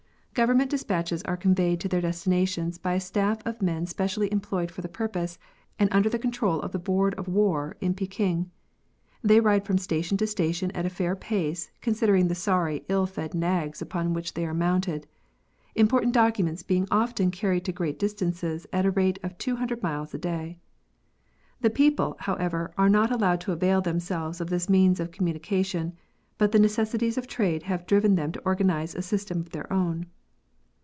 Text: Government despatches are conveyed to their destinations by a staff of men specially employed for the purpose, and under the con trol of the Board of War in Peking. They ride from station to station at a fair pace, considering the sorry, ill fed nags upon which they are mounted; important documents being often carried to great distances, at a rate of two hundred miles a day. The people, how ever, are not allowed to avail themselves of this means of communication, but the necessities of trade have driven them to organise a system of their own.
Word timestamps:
Government 0.33 0.69
despatches 0.71 1.21
are 1.23 1.35
conveyed 1.35 1.81
to 1.81 1.89
their 1.89 1.99
destinations 1.99 2.77
by 2.77 2.93
a 2.93 3.01
staff 3.01 3.45
of 3.45 3.61
men 3.61 3.85
specially 3.85 4.31
employed 4.31 4.71
for 4.71 4.79
the 4.81 4.87
purpose, 4.87 5.37
and 5.77 5.89
under 5.91 6.07
the 6.07 6.17
con 6.17 6.31
trol 6.31 6.63
of 6.63 6.71
the 6.71 6.79
Board 6.79 7.13
of 7.15 7.27
War 7.27 7.75
in 7.81 7.93
Peking. 7.93 8.49
They 9.21 9.41
ride 9.41 9.65
from 9.65 9.77
station 9.77 10.15
to 10.19 10.25
station 10.25 10.71
at 10.71 10.85
a 10.85 10.89
fair 10.89 11.17
pace, 11.17 11.69
considering 11.81 12.29
the 12.29 12.33
sorry, 12.33 12.85
ill 12.87 13.05
fed 13.05 13.33
nags 13.33 13.81
upon 13.81 14.13
which 14.13 14.33
they 14.33 14.45
are 14.45 14.53
mounted; 14.53 15.05
important 15.75 16.13
documents 16.13 16.63
being 16.63 16.87
often 16.89 17.29
carried 17.29 17.65
to 17.65 17.73
great 17.73 17.99
distances, 17.99 18.65
at 18.71 18.85
a 18.85 18.91
rate 18.91 19.19
of 19.23 19.37
two 19.37 19.57
hundred 19.57 19.83
miles 19.83 20.13
a 20.13 20.17
day. 20.17 20.57
The 21.59 21.69
people, 21.69 22.15
how 22.21 22.35
ever, 22.35 22.73
are 22.77 22.89
not 22.89 23.11
allowed 23.11 23.41
to 23.41 23.51
avail 23.51 23.81
themselves 23.81 24.39
of 24.39 24.49
this 24.49 24.69
means 24.69 25.01
of 25.01 25.11
communication, 25.11 25.91
but 26.37 26.53
the 26.53 26.57
necessities 26.57 27.17
of 27.17 27.27
trade 27.27 27.63
have 27.63 27.85
driven 27.85 28.15
them 28.15 28.31
to 28.31 28.41
organise 28.45 28.95
a 28.95 29.01
system 29.01 29.41
of 29.41 29.49
their 29.49 29.71
own. 29.71 30.05